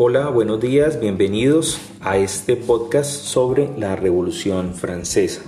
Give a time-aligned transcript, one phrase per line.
[0.00, 5.42] Hola, buenos días, bienvenidos a este podcast sobre la Revolución Francesa.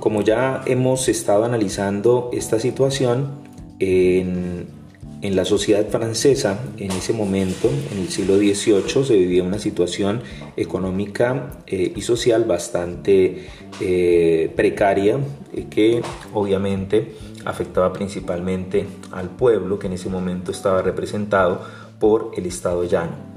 [0.00, 3.30] Como ya hemos estado analizando esta situación
[3.78, 4.66] en,
[5.22, 10.22] la sociedad francesa, en ese momento, en el siglo XVIII, se vivía una situación
[10.56, 13.46] económica eh, y social bastante
[13.80, 15.20] eh, precaria
[15.52, 16.02] eh, que
[16.34, 17.12] obviamente
[17.44, 21.62] afectaba principalmente al pueblo que en ese momento estaba representado
[22.00, 23.31] por el Estado llano.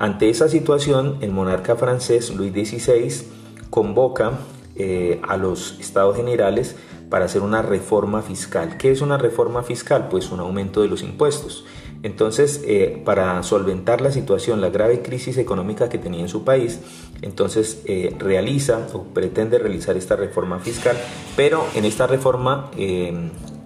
[0.00, 3.22] Ante esa situación, el monarca francés Luis XVI
[3.68, 4.32] convoca
[4.74, 6.74] eh, a los estados generales
[7.10, 8.78] para hacer una reforma fiscal.
[8.78, 10.08] ¿Qué es una reforma fiscal?
[10.08, 11.66] Pues un aumento de los impuestos.
[12.02, 16.80] Entonces, eh, para solventar la situación, la grave crisis económica que tenía en su país,
[17.20, 20.96] entonces eh, realiza o pretende realizar esta reforma fiscal,
[21.36, 22.70] pero en esta reforma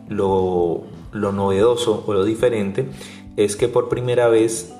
[0.08, 0.82] lo,
[1.12, 2.88] lo novedoso o lo diferente
[3.36, 4.74] es que por primera vez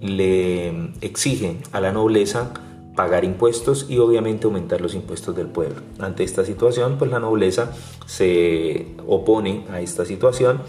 [0.00, 2.52] le exige a la nobleza
[2.98, 5.82] pagar impuestos y obviamente aumentar los impuestos del pueblo.
[6.00, 7.70] Ante esta situación, pues la nobleza
[8.06, 10.62] se opone a esta situación.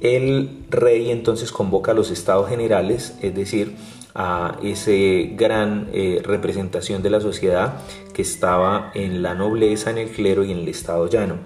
[0.00, 3.74] El rey entonces convoca a los estados generales, es decir,
[4.14, 4.92] a esa
[5.34, 7.80] gran eh, representación de la sociedad
[8.12, 11.38] que estaba en la nobleza, en el clero y en el estado llano.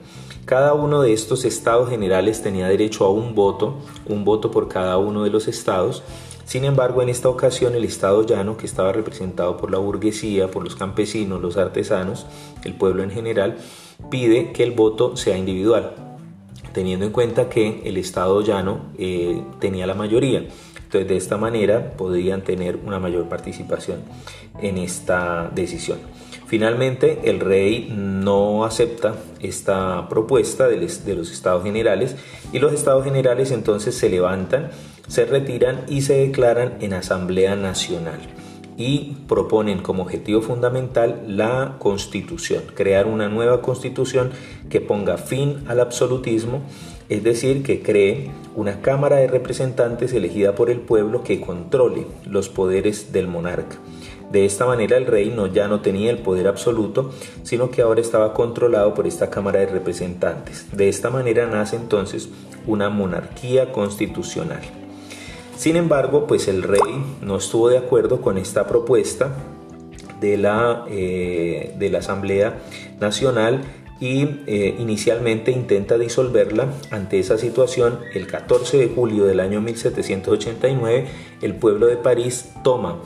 [0.45, 4.99] Cada uno de estos estados generales tenía derecho a un voto, un voto por cada
[4.99, 6.03] uno de los estados,
[6.49, 10.65] sin embargo, en esta ocasión el Estado llano, que estaba representado por la burguesía, por
[10.65, 12.25] los campesinos, los artesanos,
[12.65, 13.59] el pueblo en general,
[14.11, 15.93] pide que el voto sea individual,
[16.73, 20.47] teniendo en cuenta que el Estado llano eh, tenía la mayoría.
[20.85, 23.99] Entonces, de esta manera podrían tener una mayor participación
[24.63, 25.99] en esta decisión.
[26.47, 30.79] Finalmente, el rey no acepta esta propuesta de
[31.15, 32.17] los estados generales
[32.55, 34.71] y los estados generales entonces se levantan
[35.09, 38.21] se retiran y se declaran en Asamblea Nacional
[38.79, 44.31] y proponen como objetivo fundamental la constitución, crear una nueva constitución
[44.71, 46.63] que ponga fin al absolutismo,
[47.09, 52.49] es decir, que cree una Cámara de Representantes elegida por el pueblo que controle los
[52.49, 53.79] poderes del monarca.
[54.31, 57.11] De esta manera el rey no, ya no tenía el poder absoluto,
[57.43, 60.67] sino que ahora estaba controlado por esta Cámara de Representantes.
[60.71, 62.29] De esta manera nace entonces
[62.67, 64.61] una monarquía constitucional.
[65.59, 66.81] Sin embargo, pues el rey
[67.21, 69.35] no estuvo de acuerdo con esta propuesta
[70.21, 72.61] de la, eh, de la Asamblea
[73.01, 73.65] Nacional
[73.99, 76.69] y eh, inicialmente intenta disolverla.
[76.93, 81.09] Ante esa situación, el 14 de julio del año 1789,
[81.43, 83.01] el pueblo de París toma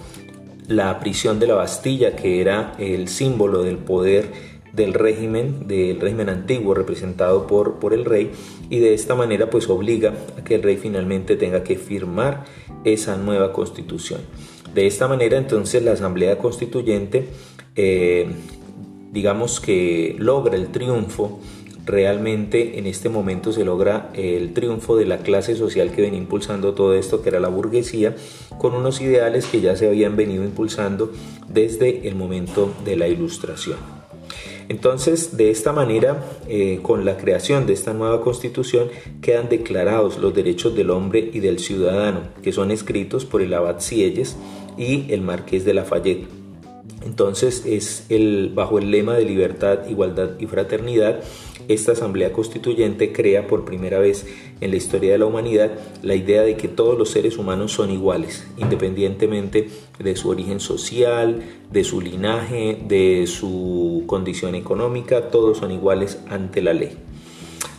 [0.68, 6.28] la prisión de la Bastilla, que era el símbolo del poder del régimen, del régimen
[6.28, 8.30] antiguo representado por, por el rey
[8.70, 12.44] y de esta manera pues obliga a que el rey finalmente tenga que firmar
[12.84, 14.20] esa nueva constitución.
[14.74, 17.28] De esta manera entonces la Asamblea Constituyente
[17.76, 18.28] eh,
[19.12, 21.40] digamos que logra el triunfo
[21.84, 26.74] realmente en este momento se logra el triunfo de la clase social que venía impulsando
[26.74, 28.14] todo esto, que era la burguesía,
[28.58, 31.12] con unos ideales que ya se habían venido impulsando
[31.48, 34.01] desde el momento de la ilustración.
[34.72, 38.88] Entonces, de esta manera, eh, con la creación de esta nueva constitución,
[39.20, 43.80] quedan declarados los derechos del hombre y del ciudadano, que son escritos por el abad
[43.80, 44.34] Sieyes
[44.78, 46.26] y el marqués de Lafayette.
[47.04, 51.20] Entonces, es el, bajo el lema de libertad, igualdad y fraternidad,
[51.68, 54.26] esta Asamblea Constituyente crea por primera vez
[54.60, 57.90] en la historia de la humanidad la idea de que todos los seres humanos son
[57.90, 59.68] iguales, independientemente
[59.98, 66.62] de su origen social, de su linaje, de su condición económica, todos son iguales ante
[66.62, 66.96] la ley.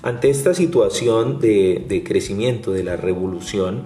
[0.04, 3.84] Ante esta situación de, crecimiento de la revolución,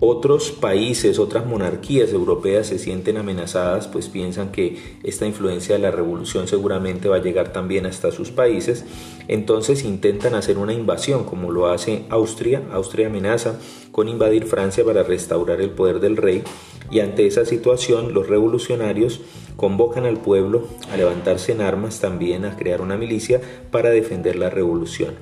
[0.00, 5.90] otros países, otras monarquías europeas se sienten amenazadas, pues piensan que esta influencia de la
[5.90, 8.84] revolución seguramente va a llegar también hasta sus países,
[9.26, 13.58] entonces intentan hacer una invasión como lo hace Austria, Austria amenaza
[13.90, 16.44] con invadir Francia para restaurar el poder del rey.
[16.90, 19.20] Y ante esa situación los revolucionarios
[19.56, 23.40] convocan al pueblo a levantarse en armas también a crear una milicia
[23.70, 25.14] para defender la revolución.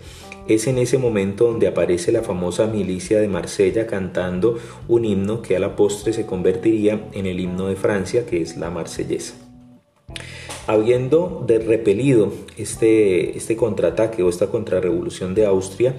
[0.49, 5.57] Es en ese momento donde aparece la famosa milicia de Marsella cantando un himno que
[5.57, 9.35] a la postre se convertiría en el himno de Francia, que es la marsellesa.
[10.69, 15.97] Habiendo repelido este, este contraataque o esta contrarrevolución de Austria,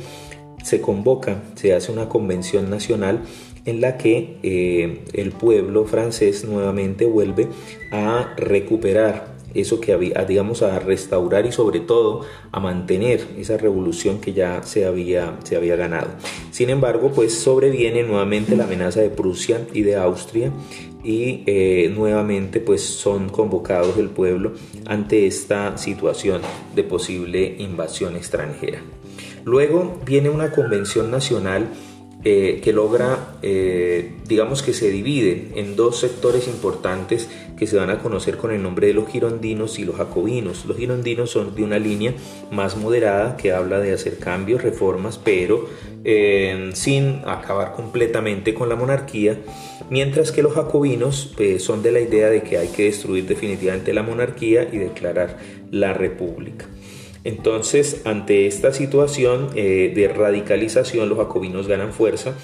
[0.64, 3.24] se convoca, se hace una convención nacional
[3.66, 7.48] en la que eh, el pueblo francés nuevamente vuelve
[7.92, 12.22] a recuperar eso que había, digamos, a restaurar y sobre todo
[12.52, 16.10] a mantener esa revolución que ya se había, se había ganado.
[16.52, 20.52] Sin embargo, pues sobreviene nuevamente la amenaza de Prusia y de Austria
[21.04, 24.54] y eh, nuevamente pues son convocados el pueblo
[24.86, 26.42] ante esta situación
[26.76, 28.82] de posible invasión extranjera.
[29.46, 31.68] Luego viene una convención nacional
[32.30, 37.90] eh, que logra, eh, digamos que se divide en dos sectores importantes que se van
[37.90, 40.66] a conocer con el nombre de los girondinos y los jacobinos.
[40.66, 42.14] Los girondinos son de una línea
[42.52, 45.70] más moderada que habla de hacer cambios, reformas, pero
[46.04, 49.40] eh, sin acabar completamente con la monarquía,
[49.90, 54.04] mientras que los jacobinos son de la idea de que hay que destruir definitivamente la
[54.04, 55.38] monarquía y declarar
[55.72, 56.66] la república.
[57.28, 62.36] Entonces, ante esta situación eh, de radicalización, los jacobinos ganan fuerza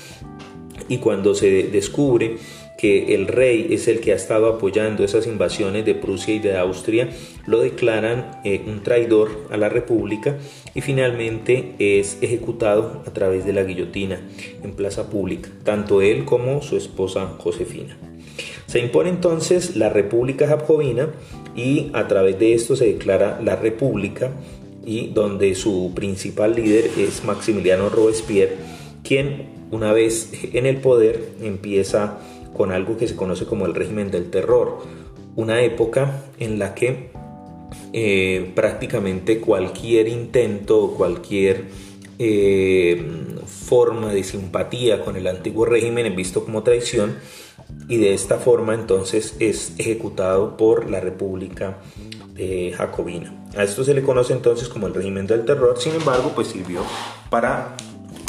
[0.89, 2.35] y cuando se descubre
[2.77, 6.57] que el rey es el que ha estado apoyando esas invasiones de Prusia y de
[6.57, 7.07] Austria,
[7.47, 10.35] lo declaran eh, un traidor a la República
[10.75, 14.19] y finalmente es ejecutado a través de la guillotina
[14.65, 17.97] en plaza pública, tanto él como su esposa Josefina.
[18.65, 21.07] Se impone entonces la República Jacobina
[21.56, 24.31] y a través de esto se declara la República
[24.85, 28.57] y donde su principal líder es Maximiliano Robespierre,
[29.03, 32.19] quien una vez en el poder empieza
[32.53, 34.80] con algo que se conoce como el régimen del terror,
[35.35, 37.12] una época en la que
[37.91, 41.65] eh, prácticamente cualquier intento, cualquier
[42.19, 43.03] eh,
[43.45, 47.15] forma de simpatía con el antiguo régimen es visto como traición
[47.88, 51.79] y de esta forma entonces es ejecutado por la República
[52.75, 53.31] Jacobina.
[53.56, 56.81] A esto se le conoce entonces como el régimen del terror, sin embargo, pues sirvió
[57.30, 57.75] para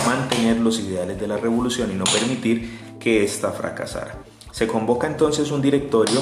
[0.05, 4.19] mantener los ideales de la revolución y no permitir que ésta fracasara.
[4.51, 6.21] Se convoca entonces un directorio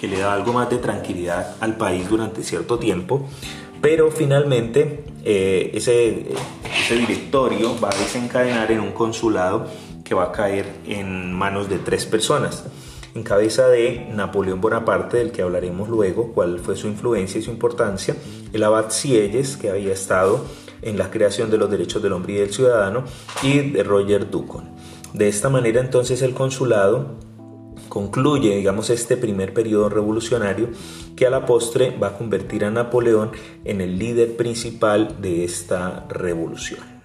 [0.00, 3.28] que le da algo más de tranquilidad al país durante cierto tiempo,
[3.80, 9.66] pero finalmente eh, ese directorio va a desencadenar en un consulado
[10.02, 12.64] que va a caer en manos de tres personas
[13.16, 17.50] en cabeza de Napoleón Bonaparte, del que hablaremos luego, cuál fue su influencia y su
[17.50, 18.14] importancia,
[18.52, 20.44] el abad Sieyes, que había estado
[20.82, 23.04] en la creación de los derechos del hombre y del ciudadano,
[23.42, 24.68] y de Roger Ducon.
[25.14, 27.16] De esta manera entonces el consulado
[27.88, 30.68] concluye, digamos, este primer periodo revolucionario
[31.16, 33.30] que a la postre va a convertir a Napoleón
[33.64, 36.95] en el líder principal de esta revolución.